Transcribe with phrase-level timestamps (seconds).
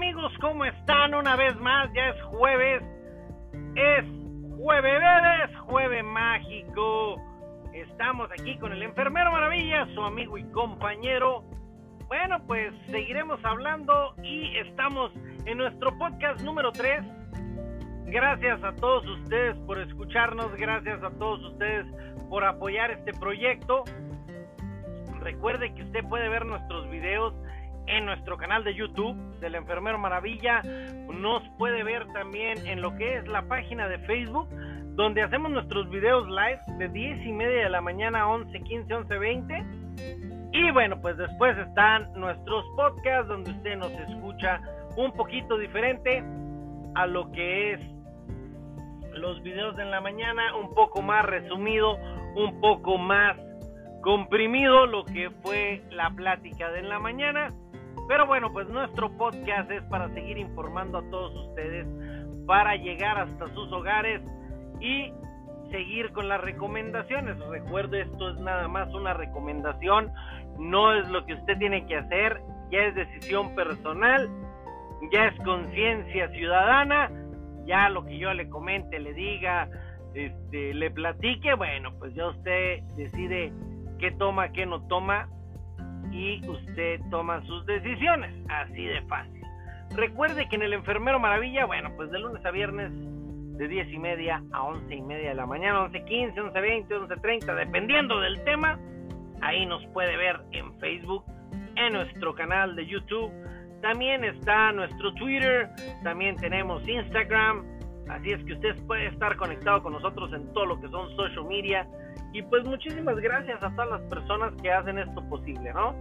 [0.00, 0.32] amigos?
[0.40, 1.14] ¿Cómo están?
[1.14, 2.82] Una vez más, ya es jueves.
[3.76, 4.04] Es
[4.56, 5.02] jueves,
[5.44, 7.20] es jueves mágico.
[7.74, 11.44] Estamos aquí con el enfermero Maravilla, su amigo y compañero.
[12.08, 15.12] Bueno, pues seguiremos hablando y estamos
[15.44, 17.04] en nuestro podcast número 3.
[18.06, 21.84] Gracias a todos ustedes por escucharnos, gracias a todos ustedes
[22.30, 23.84] por apoyar este proyecto.
[25.20, 27.34] Recuerde que usted puede ver nuestros videos
[27.90, 30.62] en nuestro canal de YouTube del Enfermero Maravilla.
[31.12, 34.48] Nos puede ver también en lo que es la página de Facebook,
[34.94, 38.94] donde hacemos nuestros videos live de 10 y media de la mañana a 11, 15,
[38.94, 39.64] 11, 20.
[40.52, 44.60] Y bueno, pues después están nuestros podcasts, donde usted nos escucha
[44.96, 46.22] un poquito diferente
[46.94, 47.80] a lo que es
[49.14, 51.96] los videos de la mañana, un poco más resumido,
[52.36, 53.36] un poco más
[54.02, 57.52] comprimido lo que fue la plática de la mañana.
[58.10, 61.86] Pero bueno, pues nuestro podcast es para seguir informando a todos ustedes,
[62.44, 64.20] para llegar hasta sus hogares
[64.80, 65.12] y
[65.70, 67.38] seguir con las recomendaciones.
[67.38, 70.10] Recuerde, esto es nada más una recomendación,
[70.58, 74.28] no es lo que usted tiene que hacer, ya es decisión personal,
[75.12, 77.12] ya es conciencia ciudadana,
[77.64, 79.68] ya lo que yo le comente, le diga,
[80.14, 83.52] este, le platique, bueno, pues ya usted decide
[84.00, 85.28] qué toma, qué no toma
[86.10, 89.42] y usted toma sus decisiones, así de fácil.
[89.94, 93.98] Recuerde que en el Enfermero Maravilla, bueno, pues de lunes a viernes de 10 y
[93.98, 98.78] media a 11 y media de la mañana, 11.15, 11.20, 11.30, dependiendo del tema,
[99.42, 101.24] ahí nos puede ver en Facebook,
[101.76, 103.30] en nuestro canal de YouTube,
[103.82, 105.68] también está nuestro Twitter,
[106.04, 107.64] también tenemos Instagram,
[108.08, 111.44] así es que usted puede estar conectado con nosotros en todo lo que son social
[111.46, 111.86] media
[112.32, 115.94] y pues muchísimas gracias a todas las personas que hacen esto posible, ¿no?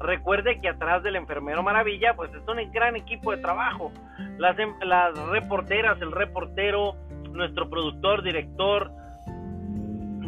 [0.00, 3.92] Recuerde que atrás del enfermero maravilla, pues es un gran equipo de trabajo.
[4.36, 6.94] Las, em, las reporteras, el reportero,
[7.32, 8.90] nuestro productor, director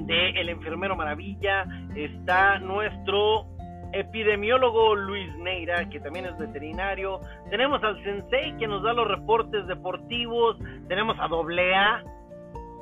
[0.06, 3.46] de El Enfermero Maravilla, está nuestro
[3.92, 7.20] epidemiólogo Luis Neira, que también es veterinario.
[7.50, 10.56] Tenemos al Sensei que nos da los reportes deportivos.
[10.88, 12.02] Tenemos a Doble A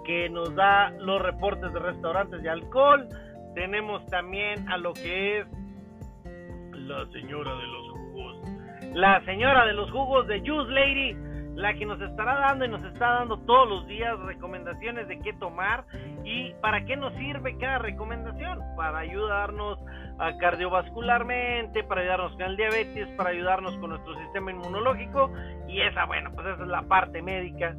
[0.07, 3.09] que nos da los reportes de restaurantes de alcohol.
[3.55, 5.47] Tenemos también a lo que es
[6.73, 8.37] la señora de los jugos.
[8.95, 11.17] La señora de los jugos de Juice Lady,
[11.55, 15.33] la que nos estará dando y nos está dando todos los días recomendaciones de qué
[15.33, 15.85] tomar
[16.25, 18.61] y para qué nos sirve cada recomendación.
[18.77, 19.79] Para ayudarnos
[20.39, 25.33] cardiovascularmente, para ayudarnos con el diabetes, para ayudarnos con nuestro sistema inmunológico
[25.67, 27.75] y esa, bueno, pues esa es la parte médica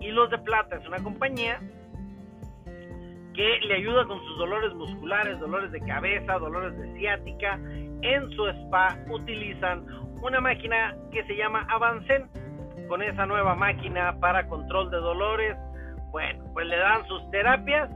[0.00, 1.60] Hilos de Plata es una compañía
[3.34, 7.58] que le ayuda con sus dolores musculares, dolores de cabeza, dolores de ciática.
[8.00, 9.84] En su spa utilizan
[10.22, 12.30] una máquina que se llama Avancen.
[12.88, 15.56] Con esa nueva máquina para control de dolores,
[16.10, 17.90] bueno, pues le dan sus terapias.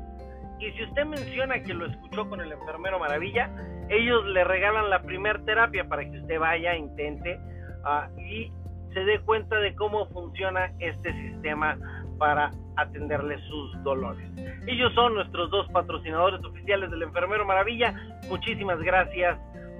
[0.58, 3.50] Y si usted menciona que lo escuchó con el enfermero Maravilla,
[3.88, 7.38] ellos le regalan la primer terapia para que usted vaya, intente
[7.84, 8.52] uh, y
[8.92, 11.78] se dé cuenta de cómo funciona este sistema
[12.18, 14.28] para atenderle sus dolores.
[14.66, 17.94] Ellos son nuestros dos patrocinadores oficiales del Enfermero Maravilla.
[18.28, 19.38] Muchísimas gracias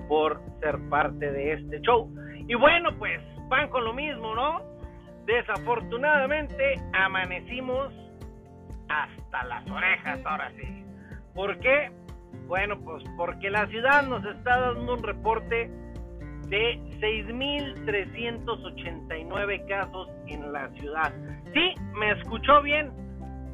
[0.09, 2.11] por ser parte de este show.
[2.47, 4.63] Y bueno, pues van con lo mismo, ¿no?
[5.27, 7.93] Desafortunadamente amanecimos
[8.88, 10.85] hasta las orejas ahora sí.
[11.35, 11.93] ¿Por qué?
[12.46, 15.70] Bueno, pues porque la ciudad nos está dando un reporte
[16.49, 21.12] de 6.389 casos en la ciudad.
[21.52, 22.90] Sí, me escuchó bien.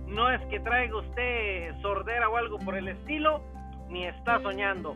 [0.06, 3.42] No es que traiga usted sordera o algo por el estilo,
[3.88, 4.94] ni está soñando.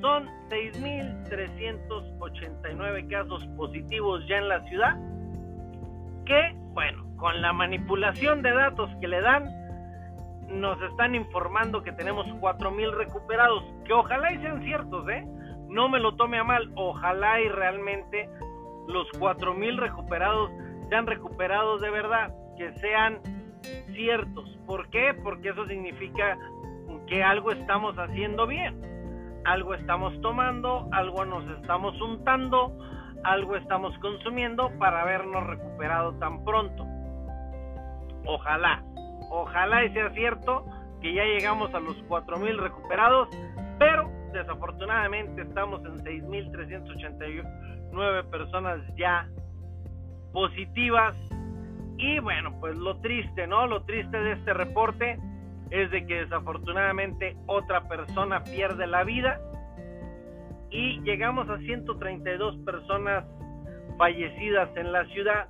[0.00, 4.94] Son 6.389 casos positivos ya en la ciudad.
[6.26, 9.57] Que, bueno, con la manipulación de datos que le dan,
[10.48, 13.62] nos están informando que tenemos 4.000 recuperados.
[13.84, 15.26] Que ojalá y sean ciertos, ¿eh?
[15.68, 16.70] No me lo tome a mal.
[16.74, 18.28] Ojalá y realmente
[18.86, 20.50] los 4.000 recuperados
[20.88, 22.34] sean recuperados de verdad.
[22.56, 23.20] Que sean
[23.92, 24.48] ciertos.
[24.66, 25.14] ¿Por qué?
[25.22, 26.36] Porque eso significa
[27.08, 32.76] que algo estamos haciendo bien, algo estamos tomando, algo nos estamos untando,
[33.24, 36.84] algo estamos consumiendo para habernos recuperado tan pronto.
[38.26, 38.82] Ojalá,
[39.30, 40.64] ojalá y sea cierto
[41.00, 43.28] que ya llegamos a los 4.000 recuperados,
[43.78, 49.28] pero desafortunadamente estamos en 6.389 personas ya
[50.32, 51.14] positivas.
[51.96, 53.66] Y bueno, pues lo triste, ¿no?
[53.66, 55.18] Lo triste de este reporte
[55.70, 59.38] es de que desafortunadamente otra persona pierde la vida
[60.70, 63.24] y llegamos a 132 personas
[63.96, 65.48] fallecidas en la ciudad.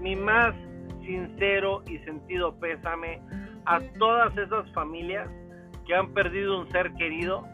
[0.00, 0.54] Mi más
[1.10, 3.20] sincero y sentido pésame
[3.66, 5.28] a todas esas familias
[5.86, 7.44] que han perdido un ser querido,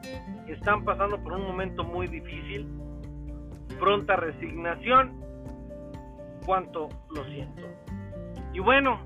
[0.46, 2.68] están pasando por un momento muy difícil,
[3.80, 5.18] pronta resignación,
[6.44, 7.62] cuánto lo siento.
[8.52, 9.00] Y bueno,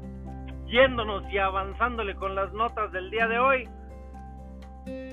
[0.67, 3.69] yéndonos y avanzándole con las notas del día de hoy.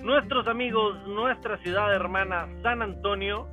[0.03, 3.47] Nuestros amigos, nuestra ciudad hermana San Antonio,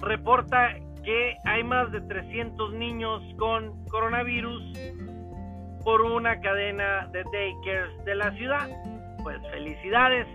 [0.00, 4.62] reporta que hay más de 300 niños con coronavirus
[5.84, 8.68] por una cadena de daycares de la ciudad.
[9.22, 10.26] Pues felicidades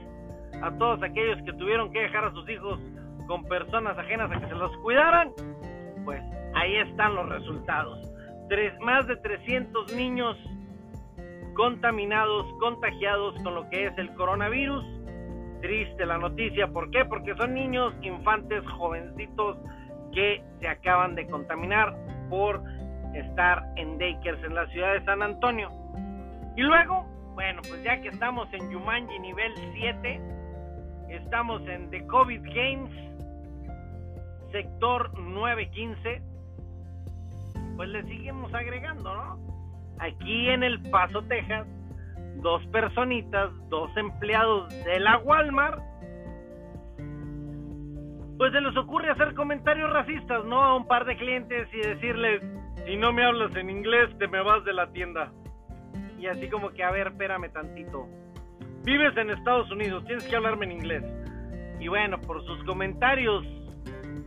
[0.62, 2.80] a todos aquellos que tuvieron que dejar a sus hijos
[3.27, 5.31] con personas ajenas a que se los cuidaran.
[6.06, 6.21] Pues
[6.54, 8.00] ahí están los resultados.
[8.48, 10.38] Tres, más de 300 niños
[11.56, 14.86] contaminados, contagiados con lo que es el coronavirus.
[15.62, 17.04] Triste la noticia, ¿por qué?
[17.06, 19.57] Porque son niños, infantes, jovencitos
[20.11, 21.95] que se acaban de contaminar
[22.29, 22.61] por
[23.13, 25.71] estar en Dakers en la ciudad de San Antonio.
[26.56, 30.21] Y luego, bueno, pues ya que estamos en Yumanji nivel 7,
[31.09, 32.91] estamos en The COVID Games,
[34.51, 36.21] sector 915,
[37.75, 39.50] pues le seguimos agregando, ¿no?
[40.00, 41.67] aquí en El Paso, Texas,
[42.41, 45.79] dos personitas, dos empleados de la Walmart,
[48.39, 50.63] pues se les ocurre hacer comentarios racistas, ¿no?
[50.63, 52.41] A un par de clientes y decirles,
[52.86, 55.33] si no me hablas en inglés, te me vas de la tienda.
[56.18, 58.07] Y así como que, a ver, espérame tantito.
[58.86, 61.03] Vives en Estados Unidos, tienes que hablarme en inglés.
[61.81, 63.45] Y bueno, por sus comentarios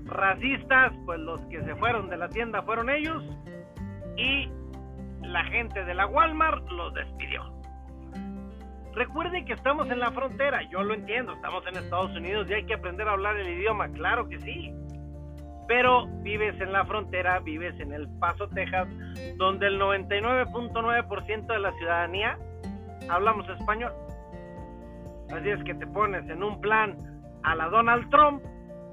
[0.05, 3.25] racistas, pues los que se fueron de la tienda fueron ellos.
[4.19, 4.47] Y
[5.23, 7.62] la gente de la Walmart los despidió.
[8.94, 12.65] Recuerde que estamos en la frontera, yo lo entiendo, estamos en Estados Unidos y hay
[12.65, 14.73] que aprender a hablar el idioma, claro que sí.
[15.67, 18.89] Pero vives en la frontera, vives en El Paso, Texas,
[19.37, 22.39] donde el 99.9% de la ciudadanía
[23.09, 23.93] hablamos español.
[25.31, 26.97] Así es que te pones en un plan
[27.45, 28.43] a la Donald Trump,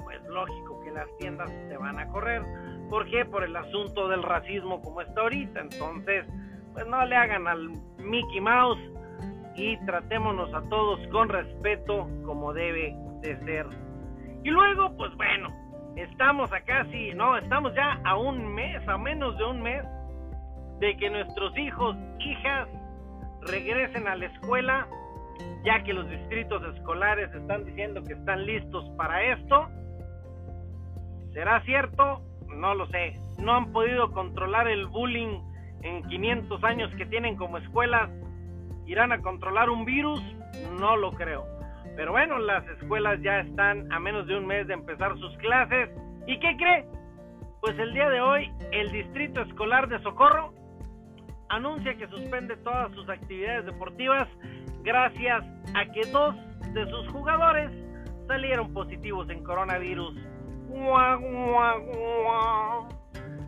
[0.03, 2.41] pues lógico que las tiendas te van a correr
[2.89, 3.23] ¿Por qué?
[3.23, 5.59] Por el asunto del racismo como está ahorita.
[5.61, 6.25] Entonces,
[6.73, 7.69] pues no le hagan al
[7.99, 8.79] Mickey Mouse
[9.59, 13.65] y tratémonos a todos con respeto como debe de ser.
[14.43, 15.49] Y luego, pues bueno,
[15.95, 19.83] estamos a casi, no, estamos ya a un mes, a menos de un mes,
[20.79, 22.69] de que nuestros hijos, hijas,
[23.41, 24.87] regresen a la escuela,
[25.65, 29.67] ya que los distritos escolares están diciendo que están listos para esto.
[31.33, 32.21] ¿Será cierto?
[32.59, 33.19] no lo sé.
[33.37, 35.41] No han podido controlar el bullying
[35.81, 38.09] en 500 años que tienen como escuelas.
[38.89, 40.19] ¿Irán a controlar un virus?
[40.79, 41.45] No lo creo.
[41.95, 45.91] Pero bueno, las escuelas ya están a menos de un mes de empezar sus clases.
[46.25, 46.87] ¿Y qué cree?
[47.61, 50.55] Pues el día de hoy el Distrito Escolar de Socorro
[51.49, 54.27] anuncia que suspende todas sus actividades deportivas
[54.81, 56.35] gracias a que dos
[56.73, 57.69] de sus jugadores
[58.27, 60.15] salieron positivos en coronavirus.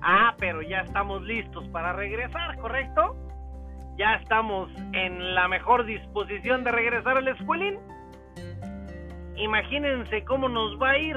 [0.03, 3.30] Ah, pero ya estamos listos para regresar, ¿correcto?
[4.01, 7.77] Ya estamos en la mejor disposición de regresar al escuelín.
[9.35, 11.15] Imagínense cómo nos va a ir.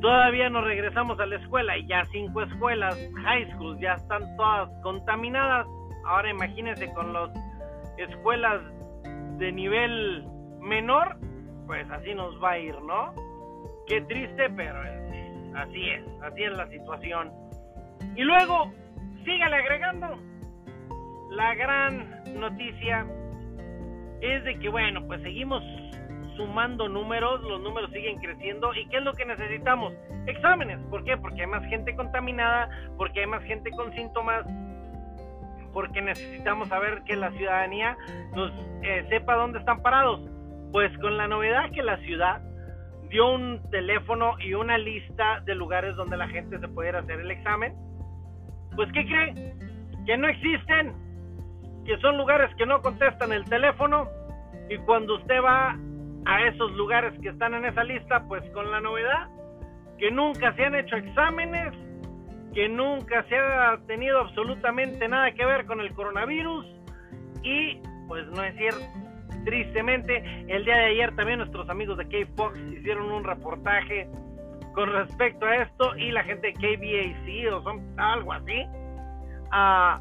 [0.00, 4.68] Todavía no regresamos a la escuela y ya cinco escuelas, high schools, ya están todas
[4.82, 5.68] contaminadas.
[6.04, 7.30] Ahora imagínense con las
[7.96, 8.60] escuelas
[9.38, 10.26] de nivel
[10.58, 11.16] menor,
[11.68, 13.14] pues así nos va a ir, ¿no?
[13.86, 14.80] Qué triste, pero
[15.54, 17.30] así es, así es la situación.
[18.16, 18.72] Y luego,
[19.24, 20.33] sígale agregando.
[21.34, 23.06] La gran noticia
[24.20, 25.62] es de que, bueno, pues seguimos
[26.36, 28.74] sumando números, los números siguen creciendo.
[28.74, 29.92] ¿Y qué es lo que necesitamos?
[30.26, 30.78] Exámenes.
[30.90, 31.16] ¿Por qué?
[31.16, 34.46] Porque hay más gente contaminada, porque hay más gente con síntomas,
[35.72, 37.96] porque necesitamos saber que la ciudadanía
[38.34, 40.20] nos eh, sepa dónde están parados.
[40.72, 42.40] Pues con la novedad que la ciudad
[43.08, 47.30] dio un teléfono y una lista de lugares donde la gente se pudiera hacer el
[47.30, 47.74] examen,
[48.74, 49.54] pues ¿qué cree?
[50.06, 50.94] Que no existen,
[51.84, 54.08] que son lugares que no contestan el teléfono
[54.68, 55.76] y cuando usted va
[56.26, 59.28] a esos lugares que están en esa lista, pues con la novedad
[59.98, 61.72] que nunca se han hecho exámenes,
[62.54, 66.66] que nunca se ha tenido absolutamente nada que ver con el coronavirus
[67.42, 68.84] y pues no es cierto.
[69.44, 74.08] Tristemente, el día de ayer también nuestros amigos de K-Fox hicieron un reportaje
[74.74, 78.66] con respecto a esto y la gente de KBAC o son algo así.
[79.50, 80.00] a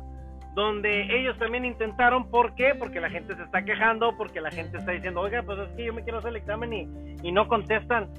[0.53, 2.75] donde ellos también intentaron, ¿por qué?
[2.77, 5.85] Porque la gente se está quejando, porque la gente está diciendo, oiga, pues es que
[5.85, 6.87] yo me quiero hacer el examen y,
[7.23, 8.09] y no contestan.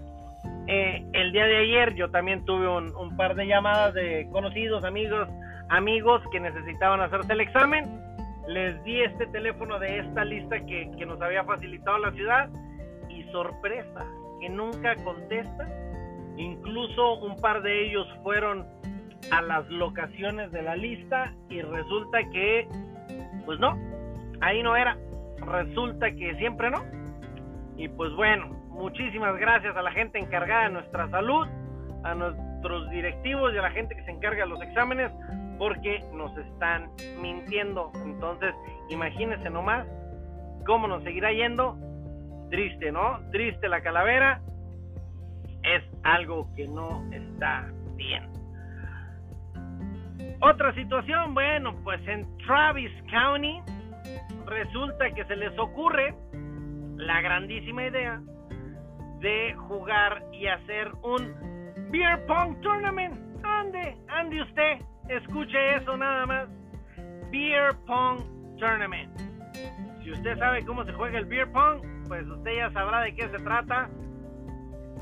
[0.67, 5.29] Eh, el día de ayer yo también tuve un, par de llamadas de conocidos, amigos,
[5.69, 8.01] amigos que necesitaban hacerse el examen.
[8.49, 12.49] Les di este teléfono de esta lista que, que nos había facilitado la ciudad
[13.09, 14.07] y sorpresa,
[14.41, 15.69] que nunca contestan.
[16.37, 18.67] Incluso un par de ellos fueron
[19.31, 22.69] a las locaciones de la lista y resulta que,
[23.45, 23.79] pues no,
[24.41, 24.97] ahí no era.
[25.39, 26.83] Resulta que siempre no.
[27.77, 31.47] Y pues bueno, muchísimas gracias a la gente encargada de nuestra salud,
[32.05, 35.11] a nuestros directivos y a la gente que se encarga de los exámenes,
[35.59, 36.91] porque nos están
[37.21, 37.91] mintiendo.
[38.05, 38.55] Entonces,
[38.91, 39.87] imagínense nomás
[40.67, 41.77] cómo nos seguirá yendo.
[42.51, 43.19] Triste, ¿no?
[43.33, 44.41] Triste la calavera.
[45.63, 48.44] Es algo que no está bien.
[50.47, 53.63] Otra situación, bueno, pues en Travis County
[54.45, 56.15] resulta que se les ocurre
[56.97, 58.21] la grandísima idea
[59.21, 63.15] de jugar y hacer un beer pong tournament.
[63.43, 66.49] Ande, ande usted, escuche eso nada más.
[67.31, 68.21] Beer pong
[68.59, 69.19] tournament.
[70.03, 73.31] Si usted sabe cómo se juega el beer pong, pues usted ya sabrá de qué
[73.31, 73.89] se trata,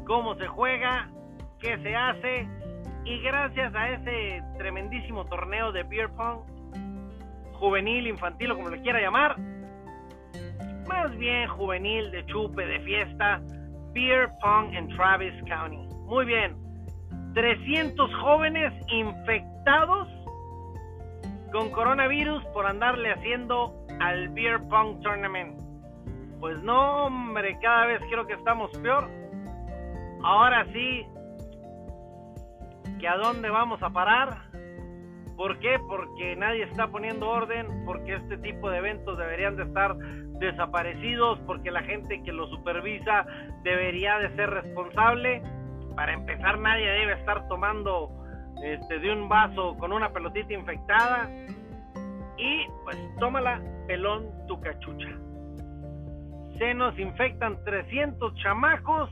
[0.07, 1.11] cómo se juega,
[1.59, 2.62] qué se hace
[3.05, 6.41] y gracias a ese tremendísimo torneo de beer pong,
[7.55, 9.37] juvenil, infantil o como le quiera llamar,
[10.87, 13.41] más bien juvenil, de chupe, de fiesta,
[13.93, 15.89] beer pong en Travis County.
[16.07, 16.57] Muy bien,
[17.35, 20.09] 300 jóvenes infectados
[21.53, 25.61] con coronavirus por andarle haciendo al beer pong tournament.
[26.41, 29.09] Pues no, hombre, cada vez creo que estamos peor.
[30.25, 31.07] Ahora sí,
[33.07, 34.51] a dónde vamos a parar.
[35.37, 35.79] ¿Por qué?
[35.89, 39.97] Porque nadie está poniendo orden, porque este tipo de eventos deberían de estar
[40.39, 43.27] desaparecidos, porque la gente que lo supervisa
[43.63, 45.43] debería de ser responsable.
[45.97, 48.11] Para empezar, nadie debe estar tomando
[48.63, 51.29] este, de un vaso con una pelotita infectada.
[52.37, 55.09] Y pues tómala, pelón, tu cachucha.
[56.59, 59.11] Se nos infectan 300 chamacos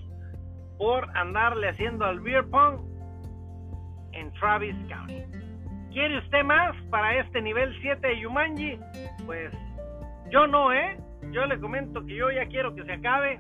[0.79, 2.90] por andarle haciendo al beer pong
[4.13, 5.23] en Travis County.
[5.93, 8.79] ¿Quiere usted más para este nivel 7 de Yumanji?
[9.27, 9.53] Pues
[10.31, 10.97] yo no, ¿eh?
[11.33, 13.39] Yo le comento que yo ya quiero que se acabe.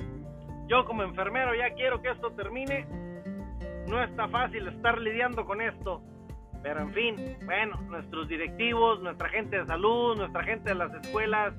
[0.67, 2.87] Yo como enfermero ya quiero que esto termine.
[3.89, 6.03] No está fácil estar lidiando con esto.
[6.62, 11.55] Pero en fin, bueno, nuestros directivos, nuestra gente de salud, nuestra gente de las escuelas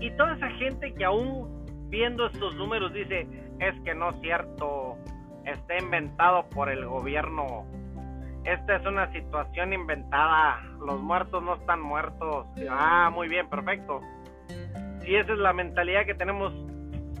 [0.00, 3.28] y toda esa gente que aún viendo estos números dice,
[3.60, 4.96] es que no es cierto,
[5.44, 7.66] está inventado por el gobierno
[8.44, 12.46] esta es una situación inventada, los muertos no están muertos.
[12.70, 14.00] Ah, muy bien, perfecto.
[15.02, 16.52] Si esa es la mentalidad que tenemos,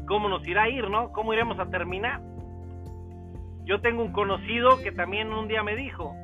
[0.06, 1.12] ¿cómo nos irá a ir, no?
[1.12, 2.20] ¿Cómo iremos a terminar?
[3.64, 6.14] Yo tengo un conocido que también un día me dijo,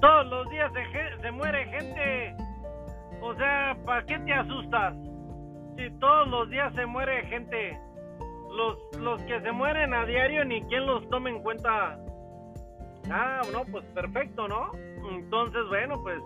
[0.00, 0.72] todos los días
[1.20, 2.34] se, muere gente.
[3.20, 4.94] O sea, ¿para qué te asustas?
[5.76, 7.78] Si todos los días se muere gente,
[8.56, 11.98] los, los que se mueren a diario ni quien los tome en cuenta
[13.10, 14.72] Ah, no, pues perfecto, ¿no?
[15.10, 16.20] Entonces, bueno, pues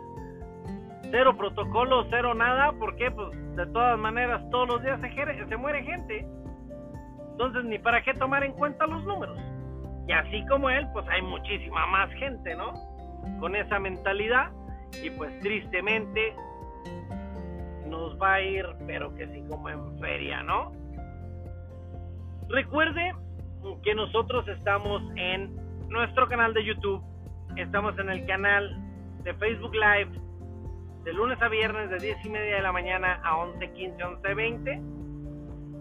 [1.10, 3.10] cero protocolo, cero nada, ¿por qué?
[3.10, 6.26] Pues de todas maneras todos los días se, se muere gente.
[7.32, 9.38] Entonces, ni para qué tomar en cuenta los números.
[10.08, 12.72] Y así como él, pues hay muchísima más gente, ¿no?
[13.40, 14.50] Con esa mentalidad.
[15.02, 16.34] Y pues tristemente
[17.86, 20.72] nos va a ir, pero que sí como en feria, ¿no?
[22.48, 23.14] Recuerde
[23.82, 25.61] que nosotros estamos en
[25.92, 27.02] nuestro canal de YouTube.
[27.56, 28.80] Estamos en el canal
[29.24, 30.10] de Facebook Live
[31.04, 34.34] de lunes a viernes de 10 y media de la mañana a 11, 15, 11,
[34.34, 34.82] 20.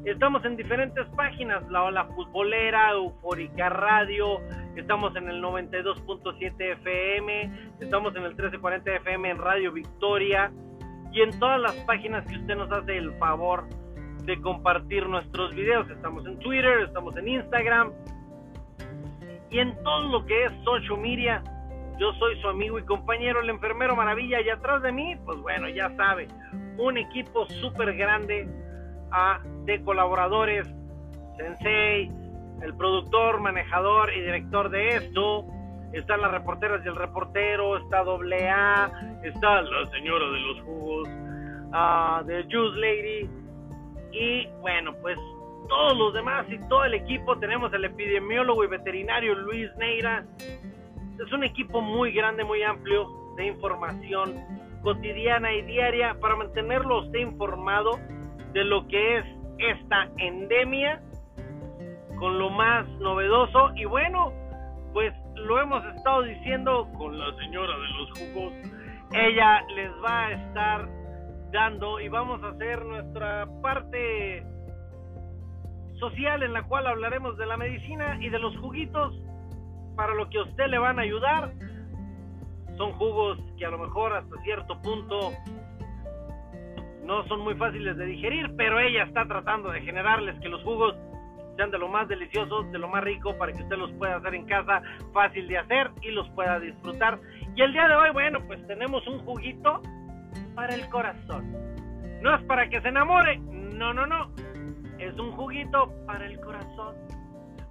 [0.05, 4.41] Estamos en diferentes páginas, la Ola Futbolera, Eufórica Radio,
[4.75, 10.51] estamos en el 92.7 FM, estamos en el 1340 FM en Radio Victoria
[11.13, 13.65] y en todas las páginas que usted nos hace el favor
[14.25, 15.89] de compartir nuestros videos.
[15.89, 17.93] Estamos en Twitter, estamos en Instagram
[19.51, 21.43] y en todo lo que es social media.
[21.99, 25.69] Yo soy su amigo y compañero, el enfermero Maravilla, y atrás de mí, pues bueno,
[25.69, 26.27] ya sabe,
[26.77, 28.47] un equipo súper grande
[29.11, 30.67] ah, de colaboradores,
[31.37, 32.11] Sensei,
[32.61, 35.45] el productor, manejador y director de esto.
[35.93, 38.89] Están las reporteras y el reportero, está Doble A,
[39.23, 43.29] está la señora de los jugos, uh, de Juice Lady,
[44.13, 45.17] y bueno, pues
[45.67, 50.25] todos los demás y todo el equipo, tenemos el epidemiólogo y veterinario Luis Neira.
[50.39, 54.35] Es un equipo muy grande, muy amplio de información
[54.81, 57.99] cotidiana y diaria para mantenerlo usted informado
[58.53, 59.25] de lo que es
[59.59, 61.01] esta endemia
[62.17, 64.31] con lo más novedoso y bueno,
[64.93, 68.53] pues lo hemos estado diciendo con la señora de los jugos.
[69.13, 70.89] Ella les va a estar
[71.51, 74.43] dando y vamos a hacer nuestra parte
[76.01, 79.13] social en la cual hablaremos de la medicina y de los juguitos
[79.95, 81.53] para lo que a usted le van a ayudar.
[82.75, 85.31] Son jugos que a lo mejor hasta cierto punto
[87.05, 90.95] no son muy fáciles de digerir, pero ella está tratando de generarles que los jugos
[91.55, 94.33] sean de lo más deliciosos, de lo más rico para que usted los pueda hacer
[94.33, 94.81] en casa,
[95.13, 97.19] fácil de hacer y los pueda disfrutar.
[97.55, 99.83] Y el día de hoy, bueno, pues tenemos un juguito
[100.55, 101.51] para el corazón.
[102.23, 104.31] No es para que se enamore, no, no, no.
[105.01, 106.95] Es un juguito para el corazón.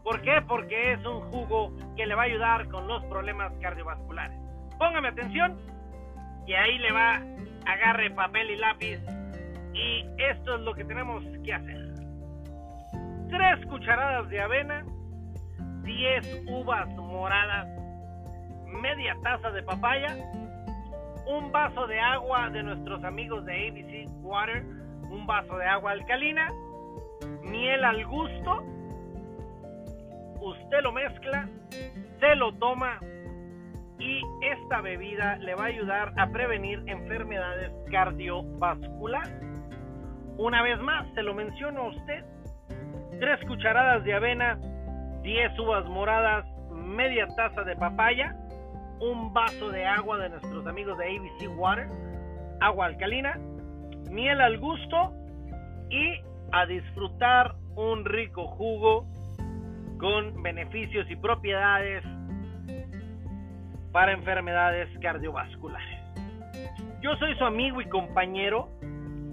[0.02, 0.42] ¿Por qué?
[0.48, 4.36] Porque es un jugo que le va a ayudar con los problemas cardiovasculares.
[4.78, 5.56] Póngame atención
[6.44, 7.22] y ahí le va,
[7.66, 8.98] agarre papel y lápiz
[9.72, 11.94] y esto es lo que tenemos que hacer.
[13.28, 14.84] Tres cucharadas de avena,
[15.84, 17.68] 10 uvas moradas,
[18.66, 20.16] media taza de papaya,
[21.28, 24.64] un vaso de agua de nuestros amigos de ABC Water,
[25.10, 26.50] un vaso de agua alcalina,
[27.42, 28.62] miel al gusto,
[30.40, 31.48] usted lo mezcla,
[32.20, 32.98] se lo toma
[33.98, 39.42] y esta bebida le va a ayudar a prevenir enfermedades cardiovasculares.
[40.38, 42.24] Una vez más, se lo menciono a usted,
[43.20, 44.58] tres cucharadas de avena,
[45.22, 48.34] 10 uvas moradas, media taza de papaya,
[49.00, 51.88] un vaso de agua de nuestros amigos de ABC Water,
[52.60, 53.38] agua alcalina,
[54.10, 55.12] miel al gusto
[55.90, 56.20] y
[56.52, 59.06] a disfrutar un rico jugo
[59.98, 62.04] con beneficios y propiedades
[63.92, 65.98] para enfermedades cardiovasculares.
[67.02, 68.68] Yo soy su amigo y compañero,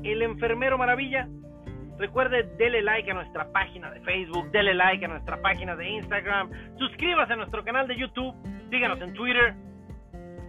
[0.04, 1.28] el enfermero maravilla.
[1.98, 6.52] Recuerde, dele like a nuestra página de Facebook, dele like a nuestra página de Instagram,
[6.78, 8.36] suscríbase a nuestro canal de YouTube
[8.70, 9.54] síganos en Twitter,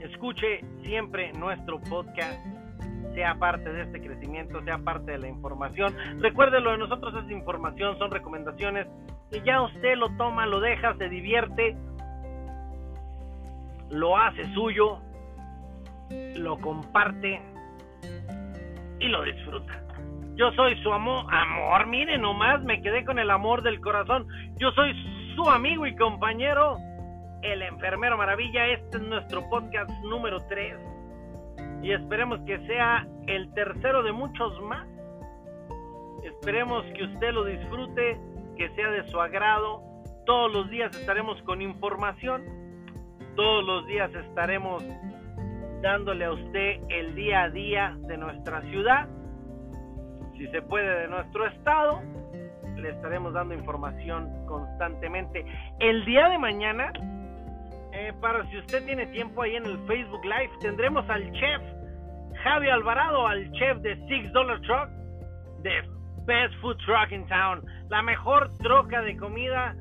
[0.00, 2.44] escuche siempre nuestro podcast,
[3.18, 5.92] sea parte de este crecimiento, sea parte de la información.
[6.20, 8.86] Recuerde lo de nosotros es información, son recomendaciones
[9.32, 11.76] y ya usted lo toma, lo deja, se divierte,
[13.90, 15.00] lo hace suyo,
[16.36, 17.42] lo comparte
[19.00, 19.82] y lo disfruta.
[20.36, 24.28] Yo soy su amor, amor, mire nomás, me quedé con el amor del corazón.
[24.60, 24.94] Yo soy
[25.34, 26.76] su amigo y compañero
[27.42, 28.68] el Enfermero Maravilla.
[28.68, 30.87] Este es nuestro podcast número 3
[31.82, 34.86] y esperemos que sea el tercero de muchos más.
[36.24, 38.18] Esperemos que usted lo disfrute,
[38.56, 39.82] que sea de su agrado.
[40.26, 42.44] Todos los días estaremos con información.
[43.36, 44.82] Todos los días estaremos
[45.82, 49.08] dándole a usted el día a día de nuestra ciudad.
[50.36, 52.00] Si se puede de nuestro estado,
[52.76, 55.44] le estaremos dando información constantemente.
[55.78, 56.92] El día de mañana
[57.98, 61.62] eh, para si usted tiene tiempo ahí en el Facebook Live, tendremos al chef
[62.44, 64.88] Javi Alvarado, al chef de Six Dollar Truck,
[65.62, 65.82] de
[66.24, 69.74] Best Food Truck in Town, la mejor troca de comida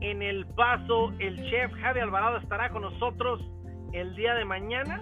[0.00, 1.12] en El Paso.
[1.20, 3.40] El chef Javi Alvarado estará con nosotros
[3.92, 5.00] el día de mañana.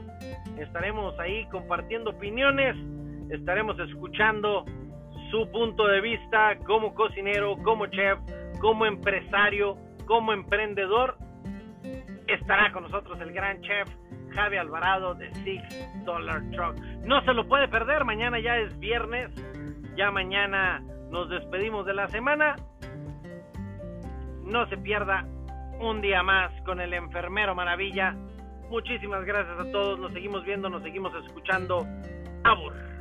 [0.59, 2.77] Estaremos ahí compartiendo opiniones,
[3.31, 4.67] estaremos escuchando
[5.31, 8.19] su punto de vista como cocinero, como chef,
[8.61, 11.17] como empresario, como emprendedor
[12.27, 13.89] estará con nosotros el gran chef
[14.35, 16.77] Javi Alvarado de Six Dollar Truck.
[17.05, 19.31] No se lo puede perder, mañana ya es viernes,
[19.97, 22.57] ya mañana nos despedimos de la semana.
[24.45, 25.25] No se pierda
[25.81, 28.15] un día más con el enfermero maravilla.
[28.71, 31.87] Muchísimas gracias a todos, nos seguimos viendo, nos seguimos escuchando.
[32.45, 32.94] Abur.